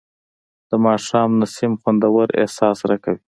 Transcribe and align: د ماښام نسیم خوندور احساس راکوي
د 0.69 0.71
ماښام 0.85 1.29
نسیم 1.41 1.73
خوندور 1.81 2.27
احساس 2.41 2.77
راکوي 2.89 3.19